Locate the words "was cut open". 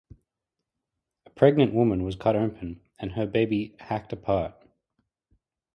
2.01-2.81